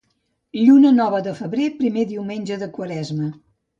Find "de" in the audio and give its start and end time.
1.29-1.33, 2.65-2.71